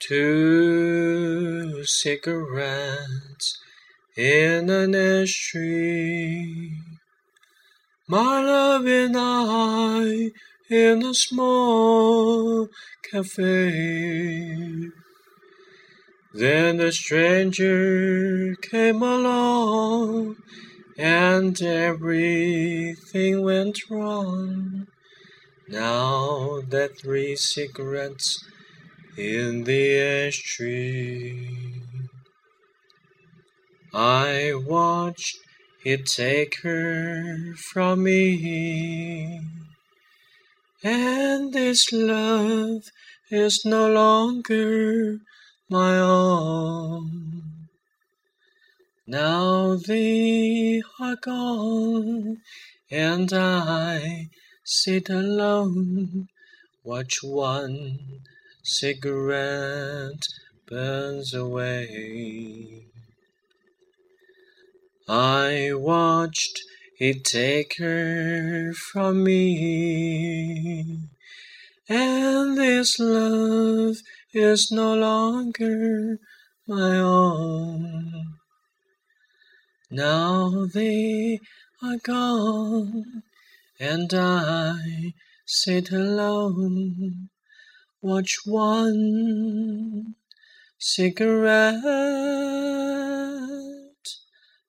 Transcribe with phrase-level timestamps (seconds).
[0.00, 3.58] Two cigarettes
[4.16, 6.72] in an ashtray.
[8.08, 10.30] My love and I
[10.70, 12.68] in a small
[13.10, 14.88] cafe.
[16.32, 20.36] Then the stranger came along
[20.96, 24.86] and everything went wrong.
[25.68, 28.42] Now that three cigarettes
[29.16, 31.82] in the ash tree.
[33.92, 35.38] I watched
[35.84, 39.40] it take her from me.
[40.82, 42.84] And this love
[43.30, 45.18] is no longer
[45.68, 47.68] my own.
[49.06, 52.38] Now they are gone,
[52.90, 54.28] and I
[54.64, 56.28] sit alone,
[56.84, 57.98] watch one
[58.62, 60.26] cigarette
[60.66, 62.86] burns away.
[65.08, 66.60] I watched
[66.98, 70.98] it take her from me,
[71.88, 73.96] and this love
[74.32, 76.18] is no longer
[76.68, 78.36] my own.
[79.90, 81.40] Now they
[81.82, 83.22] are gone,
[83.80, 85.14] and I
[85.46, 87.30] sit alone,
[88.02, 90.14] watch one
[90.78, 91.84] cigarette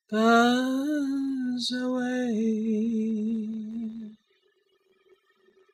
[0.09, 3.70] burns away.